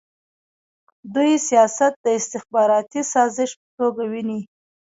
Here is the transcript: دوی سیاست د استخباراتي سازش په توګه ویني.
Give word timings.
دوی 1.13 1.31
سیاست 1.47 1.93
د 2.05 2.07
استخباراتي 2.19 3.01
سازش 3.13 3.49
په 3.61 3.67
توګه 3.77 4.03
ویني. 4.11 4.41